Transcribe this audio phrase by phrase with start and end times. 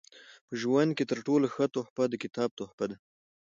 [0.47, 2.97] په ژوند کښي تر ټولو ښه تحفه د کتاب تحفه ده.